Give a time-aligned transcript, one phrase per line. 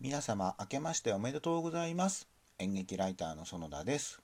[0.00, 2.28] 皆様明けましておめでとうございます。
[2.60, 4.22] 演劇ライターの園田です。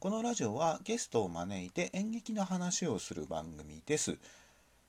[0.00, 4.18] このラジオはゲストを招いて演劇の話をする番組です。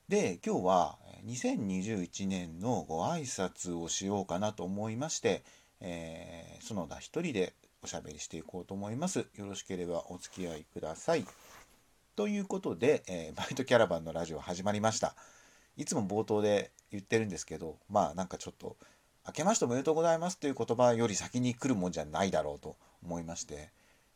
[0.10, 5.44] で今日は2021年のご挨拶をしようかなと思いまして、
[5.80, 7.54] えー、園田一人で
[7.84, 9.28] おしゃべりしていこうと思います。
[9.36, 11.28] よろしければお付き合いください。
[12.16, 15.14] ということで、えー、バイトキャラバンのラジオ始まりました。
[15.78, 18.78] いつも冒頭で言ってるんですけどまあなんかちょっと
[19.26, 23.70] 明けましておめでとうございますという言葉より先に来るもんじゃないだろうと思いまして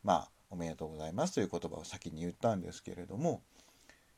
[0.04, 3.40] まあおめでとうございますという言葉を先に言ったんですけれども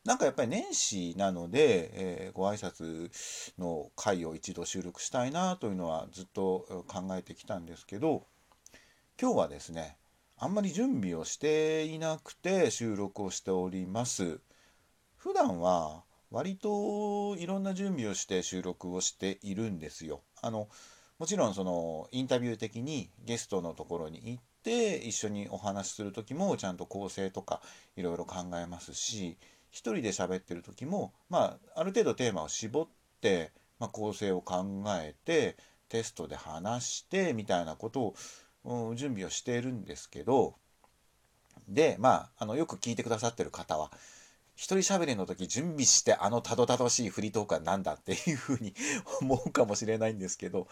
[0.04, 3.10] なんかやっぱり年始なので、えー、ご挨拶
[3.58, 8.24] の回を一度収録したいなというのはずっと考えてきたんですけど
[9.20, 9.96] 今日はですね
[10.38, 14.40] あんまり準備をしていなくて収録をしております。
[15.18, 20.22] 普段は割といろんな準備をして収録をしているんですよ。
[20.42, 20.68] あの
[21.18, 27.60] もちろんそのインタビュー的にゲストのところに行って一緒にお話しする時もちゃんと構成とか
[27.96, 29.36] いろいろ考えますし
[29.70, 32.88] 一人で喋ってる時もまあある程度テーマを絞っ
[33.20, 35.56] て、まあ、構成を考えて
[35.88, 38.14] テストで話してみたいなことを、
[38.90, 40.54] うん、準備をしているんですけど
[41.68, 43.90] でまああのよく聞いてくださってる方は
[44.60, 48.74] 一人喋りの時準備してあのたどたどしいフリートークは何だっていうふうに
[49.22, 50.68] 思うかもしれないんですけど、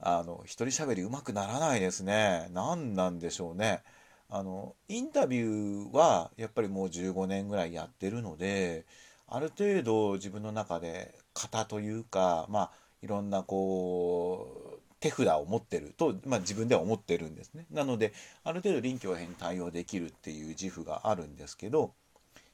[0.00, 2.48] あの、一人喋りうまくならないですね。
[2.52, 3.84] 何なんでしょうね。
[4.30, 8.84] あの、インタビューはやっぱりもう15年ぐらいやってるので、
[9.28, 17.64] ある程度自分の中で型というか、まあ、いろんなこう、手札を持ってると、まあ、自分では思ってるんですね。
[17.70, 21.94] なので、ある程度臨機応変に対応できるっていう自負があるんですけど、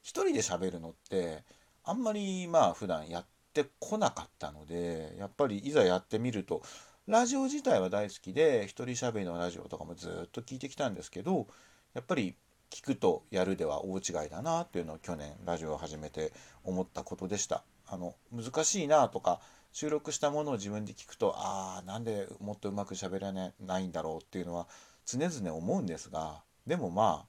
[0.06, 1.42] 一人で喋るのって
[1.82, 6.62] あんまりまあ普段やってこなかったのでやっぱりいざやってみると
[7.08, 11.48] ラジオ自体は大好きで一人喋りのラジオとかもずっと聞いてきたんですけど
[11.92, 12.36] やっぱり
[12.70, 17.64] 聞くとやるでは大違いだなっていうのを去年ラジオを始めて思ったことでした。
[17.88, 19.40] あの難しいなとか
[19.72, 24.68] 収録したものを自分で聞くとああなんでもっとうまく喋らないんだろうっていうのは
[25.04, 27.26] 常々思うんですがでもま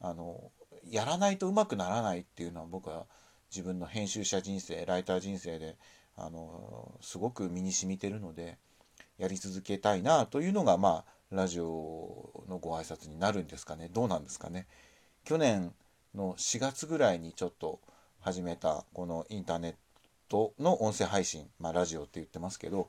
[0.00, 0.52] ああの
[0.88, 3.06] やらないとうまくならないっていうのは僕は
[3.50, 5.76] 自分の編集者人生ライター人生で
[6.16, 8.58] あのすごく身に染みてるので
[9.18, 13.88] やり続けたいなというのがまあラジオのご挨拶になるんですかね。
[13.92, 14.66] どうなんですかね。
[15.24, 15.72] 去年
[16.14, 17.80] の4月ぐらいにちょっと
[18.20, 19.74] 始めたこのインターネッ
[20.28, 22.88] トの音声配信、まあ、ラジオって言ってますけど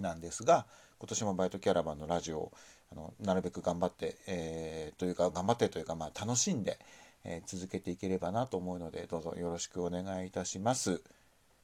[0.00, 0.66] なんですが
[0.98, 2.52] 今年もバイトキャラバンのラジオ
[2.94, 6.78] あのなるべく頑張って、えー、というか頑張ってというか、まあ、楽しんで、
[7.24, 11.02] えー、続けていければなと思うのでどうぞよろしくお願いいたします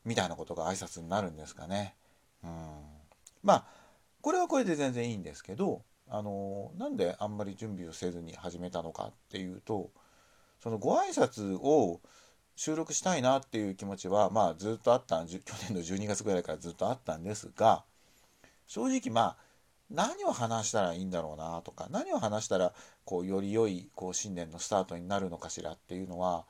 [0.04, 1.94] みたいなことが挨拶になるんですかね。
[2.42, 2.50] うん
[3.42, 3.64] まあ
[4.22, 9.91] これはこれで全然いいんですけどあのなんであんまり準備をせずに始めたのかっていうと
[10.58, 12.00] そのご挨拶を
[12.56, 17.84] 収録したいなっていう気持ちはまあずっとあった去年の12月ぐらいからずっとあったんですが
[18.66, 19.49] 正直まあ
[19.90, 22.72] 何を話したらいいんだろうなとか何を話したら
[23.04, 26.44] こうより良いこう新年のスタートになるのかしらっていうのは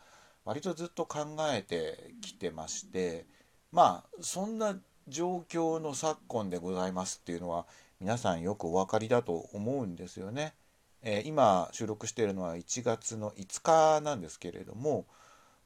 [0.45, 3.27] 割とずっと考えてきてまして
[3.73, 4.77] まあそんな
[5.09, 7.67] 状況の昨今でございますっていうのは
[8.01, 10.55] 皆さんよくお分かりだと思うんですよね。
[11.03, 15.07] えー、今収録しているのは1月の5日なんですけれども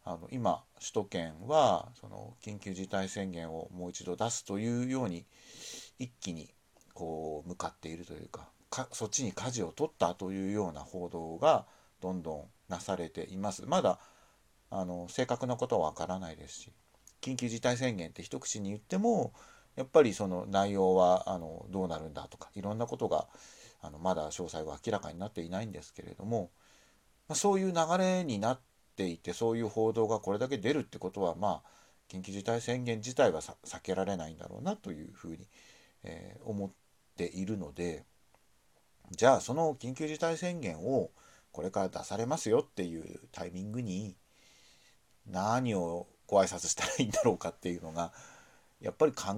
[0.04, 5.24] あの今首都圏はその緊急事態宣言をもう一度出すというように
[5.98, 6.48] 一気に
[6.94, 11.66] こう向かっているというかかそっちに舵を取ったというような報道が
[12.00, 13.64] どんどんなされています。
[13.66, 13.98] まだ
[14.70, 16.72] あの正確なことはわからないですし
[17.20, 19.32] 緊急事態宣言って一口に言っても
[19.76, 23.26] やっぱりその内容はあのどうなるんだとかいろんなことが
[23.82, 26.50] あのまだ詳細は明らかになっていないんですけれども、
[27.28, 28.60] まあ、そういう流れになっ
[28.96, 31.68] ていてそういう報道がこれだけ出るってことはまあ
[32.08, 35.46] 緊急事態宣言自体は避けられないんだろうなというふうに
[36.04, 36.70] えー、思っ
[37.16, 38.04] ているので
[39.10, 41.10] じゃあその緊急事態宣言を
[41.52, 44.16] これから出されますよっていうタイミングに
[45.26, 48.12] 何をご挨拶したらいいんだろうかっていうのが
[48.80, 49.34] やっぱり考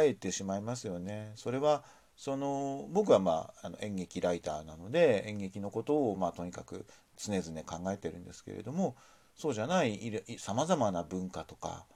[0.00, 1.32] えてしまいますよね。
[1.36, 1.84] それは
[2.16, 6.86] その僕はまああの演劇ライターなので演劇のことをまあとにかく
[7.16, 8.94] 常々考えてるんですけれども
[9.34, 11.86] そうじゃないさまざまな文化とか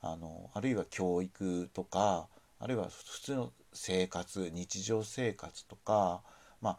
[0.00, 6.22] あのあるいは教育とかあるいは普通の生活日常生活とか、
[6.60, 6.78] ま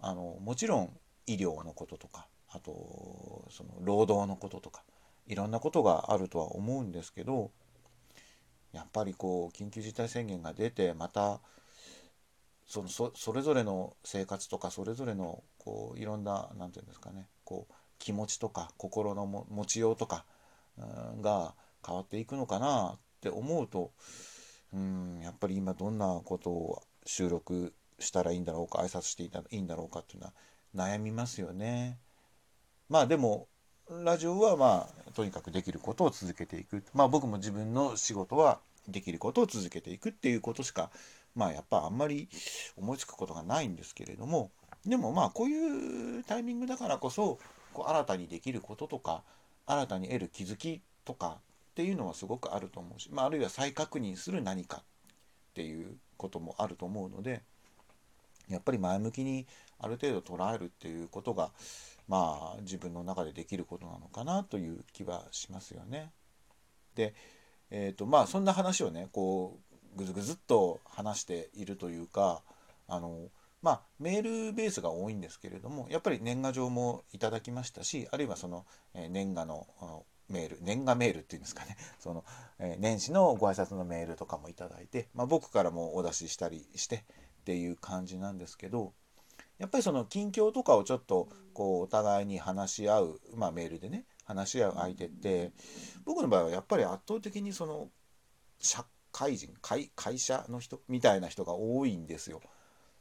[0.00, 0.90] あ、あのもちろん
[1.26, 4.82] 医療のこととかあとその労働のこととか
[5.26, 7.50] いろんなことがあるとは思うんですけど
[8.72, 11.40] やっぱりこう緊急事態宣言が出てまた
[12.66, 20.24] そのそそれぞれの生活とかそれぞれのこういろんな何て言うんですかねこう気持ちとか心の持ちようとか、
[21.20, 21.54] が
[21.84, 23.90] 変わっていくのかなって思うと
[24.72, 30.32] うんやっぱり今どんなことを収録したらいいんだろうか挨拶していいんだろうかっていうのは
[30.74, 31.98] 悩みますよね。
[32.88, 33.48] まあでも
[33.90, 40.90] ラジオはまあとにかくできることを続けていくまあ僕も自分の仕事はできることを続けていくっていうことしか
[41.34, 42.28] まあやっぱあんまり
[42.76, 44.50] 思いつくことがないんですけれども
[44.84, 47.38] でもまあこういうタイミングだからこそ
[47.72, 49.22] こう新たにできることとか
[49.66, 51.38] 新たに得る気づきとか
[51.78, 54.82] っていうのはすごくあると思うし、まあ、あるいは再確認する何かっ
[55.54, 57.42] ていうこともあると思うので
[58.48, 59.46] やっぱり前向きに
[59.78, 61.50] ある程度捉えるっていうことが
[62.08, 66.10] まあ自分の中でできることなのかなという気はしますよね。
[66.96, 67.14] で、
[67.70, 69.56] えーとまあ、そんな話をねこ
[69.94, 72.42] うぐずぐずっと話しているというか
[72.88, 73.28] あの
[73.62, 78.64] まあ、メールベースが多いんですけれどもやっぱり年賀状もいただきましたしあるいはその、
[78.94, 79.66] 年賀の
[80.28, 82.24] メール年賀メールっていうんですかね その、
[82.58, 88.92] え年始のご挨拶のメールとかもいただいて、まあ、僕からもお出ししたりしてっていう感じなんですけど
[89.58, 95.52] やっぱりその近況とかをちょっとこうお互いに話し合う、まあ、メールでね話し合う相手って
[96.04, 97.90] 僕の場合はやっぱり圧倒的にその
[98.60, 102.40] 社会人会会社の人みたいな人が多いんですよ。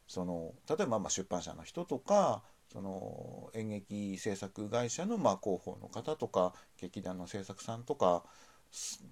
[0.07, 2.41] その例えばま出版社の人とか
[2.71, 8.23] その演劇制作会社のまあ広報の方とか劇団の制作さんとか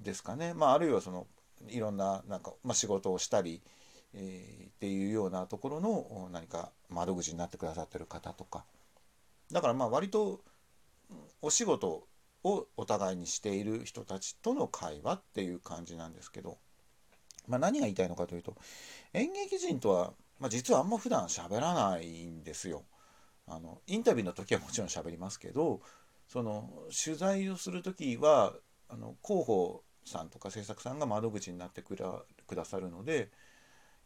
[0.04, 1.28] ですかね、まあ、あるいはその
[1.70, 3.62] いろんななんか、まあ、仕事をしたり、
[4.14, 8.66] えー、っていうようなところの何か窓口になってくださってる方とか。
[9.52, 10.42] だからまあ割と
[11.42, 12.08] お仕事
[12.44, 16.58] をお互いにしている人たちとの会話っていう感じなんですけど、
[17.48, 18.56] まあ、何が言いたいのかというと
[19.14, 22.84] 演劇人とはまあ、実はあんま普段喋らないんですよ。
[23.48, 25.82] あのインタビューの時はもちろん喋りますけど
[26.28, 26.70] その
[27.04, 28.54] 取材をする時は
[28.90, 33.30] あの広報さんとか制作さんが窓口になってくらくださるので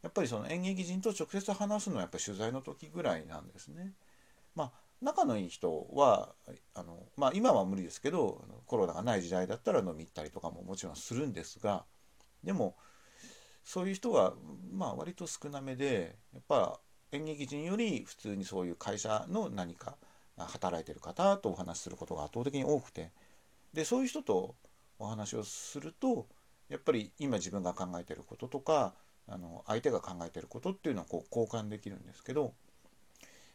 [0.01, 3.93] やっぱりその演劇人と直接話すのはやっぱり取材の時ぐらいなんですね。
[4.55, 4.71] まあ
[5.01, 6.33] 仲のいい人は
[6.73, 11.85] あの、まあ、今は無理ですけどコロナがない時代だったら飲み行ったりとかももちろんするんですが
[12.43, 12.75] でも
[13.63, 14.33] そういう人は
[14.73, 16.79] まあ割と少なめでやっぱ
[17.11, 19.95] 演劇人より普通にそういう会社の何か
[20.37, 23.11] 働いてる方とお話しすることが圧倒的に多くて。
[23.73, 24.55] でそういう人と
[24.97, 26.27] お話をすると
[26.69, 28.93] やっぱり今自分が考えてることとか
[29.27, 32.53] あの相手が考えてることっていうのはこう交換できるんですけど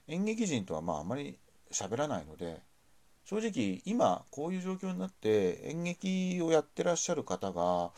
[0.06, 1.38] 演劇人とはまああまり
[1.72, 2.60] 喋らないので
[3.24, 7.90] 正直今こういう状況になって演劇をやってらっしゃる方が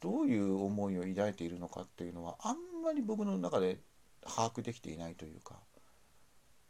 [0.00, 3.78] どういう思いを抱いているのかっていうのはあんまり僕の中で
[4.26, 5.54] 把握できていないというか。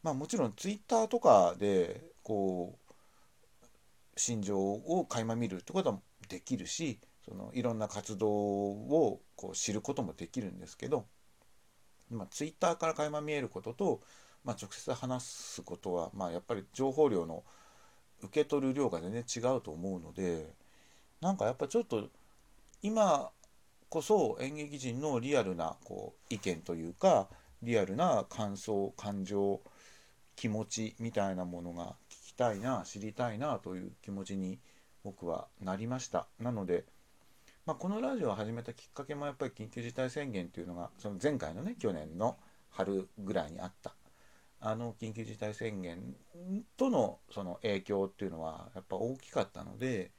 [0.03, 2.93] まあもちろんツイッターとかでこう
[4.17, 5.99] 心情を垣間見るってことは
[6.29, 11.07] できるしそのいろんな活動をこう知ることもできるんですけど、
[12.11, 14.01] まあ、ツイッターから垣間見えることと、
[14.45, 17.43] まあ、直接話すことは、まあ、やっぱり情報量の
[18.23, 20.55] 受け取る量が全然違うと思うので
[21.21, 22.09] なんかやっぱちょっと
[22.81, 23.31] 今
[23.89, 27.29] こそ演劇人のリアルなこう意見というか
[27.63, 29.61] リアルな感想感情
[30.37, 34.59] 気持ちみたいなものが聞きたいな知りたいなという気持ちに
[35.03, 36.27] 僕はなりました。
[36.39, 36.85] なので、
[37.65, 42.37] まあ、このラジオを始めたきっかけもやっぱり緊急事態宣言っていうのがその前回のね去年の
[42.71, 43.95] 春ぐらいにあった。
[44.61, 46.17] あの緊急事態宣言
[46.77, 50.11] とのその影響っていうのはやっぱ大きかったので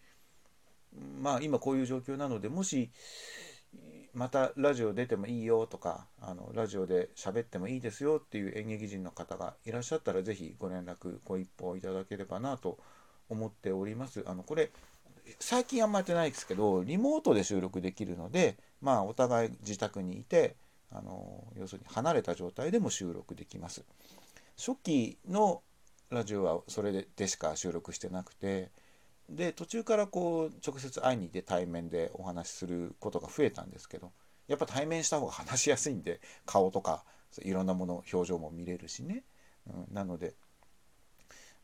[1.21, 2.91] まあ今こういう状況なのでもし
[4.17, 12.79] またラジオ出てもいいよとかあのラジオで喋ってもいいですよっていう演劇人の方がいらっしゃったら是非ご連絡ご一報いただければなと
[13.29, 14.23] 思っております。
[14.25, 14.71] あのこれ
[15.39, 20.55] 最近あんまやってないですけどリモートで収録できるのでまあお互い自宅にいて
[20.91, 23.83] あの要するに離れた状態でも収録できます。
[24.57, 25.61] 初期の
[26.09, 28.71] ラジオはそれでしか収録してなくて
[29.29, 34.11] で途中からこう直接会いに行って対面でお話しすることが増えたんですけど
[34.47, 37.03] やっぱ対面した方が話しやすいんで顔とか
[37.43, 39.23] いろんなもの表情も見れるしね、
[39.67, 40.35] うん、なので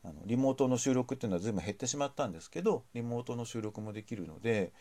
[0.04, 4.72] あのリモートの収録っていうのは随分減ってしまったんですけどリモートの収録もできるので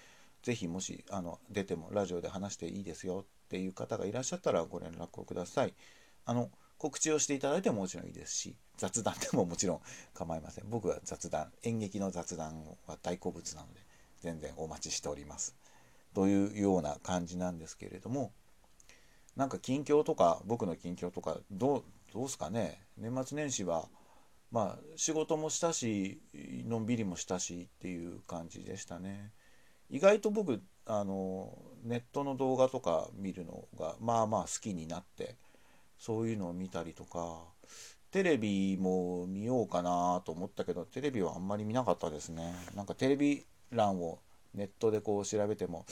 [0.41, 5.73] 是非もしあの出てもラジオで話していいですよっていう方がいらっしゃったらご連絡をください。
[6.25, 6.49] あの
[6.83, 9.79] 告知をしていただいてももちろんいいですし雑談でももちろん
[10.13, 10.65] 構いません。
[10.69, 13.79] 僕は雑談演劇の雑談は大好物なので
[14.19, 15.55] 全然お待ちしております。
[16.13, 18.33] というような感じなんですけれども
[19.37, 22.81] なんか近況とか僕の近況とかどうどうすかね？
[22.97, 23.87] 年末年始は
[24.51, 26.19] まあ仕事もしたし
[26.67, 29.31] のんびりもしたしっていう感じでしたね。
[29.89, 35.37] 意外と僕あのネットの動画とか見るのがまあまあ好きになって
[36.03, 37.39] そういうのを見たりとか
[38.11, 42.53] テレビも見ようかなと思ったけどテレビはあんまり見なかったですね。
[42.75, 44.19] なんかテレビ欄を
[44.53, 45.85] ネットでこう調べても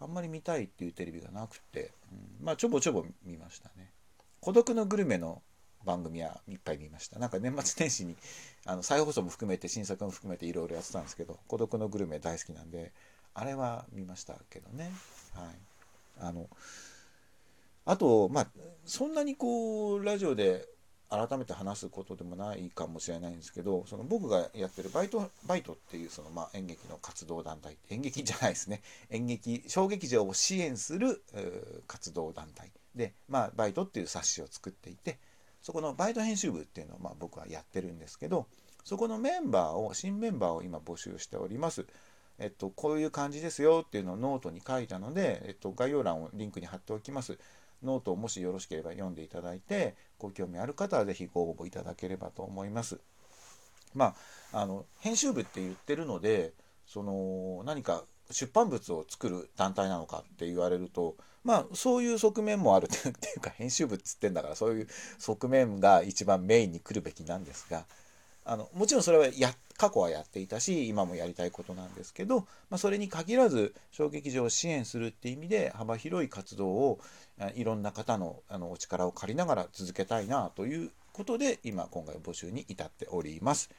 [0.00, 1.92] あんまり見たいっていうテレビがなくて、
[2.40, 3.92] うん、まあちょぼちょぼ見ましたね。
[4.40, 5.40] 孤独のグルメの
[5.84, 7.20] 番組はいっぱい見ました。
[7.20, 8.16] なんか年末年始に
[8.66, 12.90] あの再放送も含めて新作も含めていろいろやってたんですけど孤独のグルメ大好きなんで
[13.32, 14.90] あれは見ましたけどね。
[15.34, 15.46] はい。
[16.18, 16.48] あの
[17.84, 18.46] あとまあ
[18.84, 20.66] そんなにこうラジオで
[21.08, 31.22] 改めて話すことでもないかもしれないんですけどその僕がやってるバイトバイトっていうそのまあ演劇の活動団体演劇じゃないですね演劇小劇場を支援する
[31.86, 35.18] 活動団体で、まあ、 BITE っていう冊子を作っていて
[35.60, 38.46] そこの BITE 編集部っていうのをまあ僕はやってるんですけど
[38.84, 41.86] そこのメンバーを新メンバーを今募集しております。
[42.38, 47.38] えっと、こういう感じですよっていうのをノートに書いたので、えっと、概要欄をリンクに貼っておきます。
[47.82, 52.98] ノートをもしよろしければ読んでいただいて、ご興味ある方は是非ご応募いただければと思います。
[53.94, 54.14] ま
[54.52, 56.52] あ、あの、編集部って言ってるので、
[56.86, 67.86] その、何か出版物を作る団体なのかって言われると、まあ、そういう側面もある っていうか、編集部っつってんだから、そういう側面が一番メインに来るべきなんですが、
[68.44, 77.00] あのもちろんそれはや過去はやっていたし今もやりたいことなんですけど、まあ、それに限らず小劇場を支援するっていう意味で幅広い活動を
[77.54, 83.70] いろんな方のあのお力を借りながら続けたいなということで今今回募集に至っております。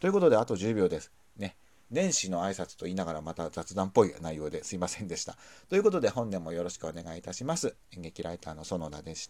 [0.00, 1.10] ということであと10秒です。
[1.36, 1.56] ね。
[1.90, 5.36] 年始の挨拶と言いながらまた雑談っぽい内容ですいませんでした。
[5.68, 7.76] ということで本年もよろしくお願いいたします。
[7.96, 9.22] 演劇ライターの園田でした。